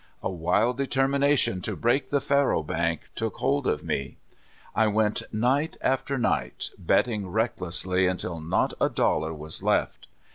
A 0.23 0.31
wild 0.31 0.77
determination 0.77 1.61
to 1.61 1.75
break 1.75 2.07
the 2.09 2.19
faro 2.19 2.63
bank 2.63 3.01
took 3.13 3.35
hold 3.35 3.67
of 3.67 3.83
me. 3.83 4.17
I 4.73 4.87
went 4.87 5.21
night 5.31 5.77
after 5.79 6.17
night, 6.17 6.71
betting 6.79 7.29
recklessly 7.29 8.07
until 8.07 8.39
not 8.39 8.73
a 8.81 8.89
dollar 8.89 9.31
was 9.31 9.61
left. 9.61 10.07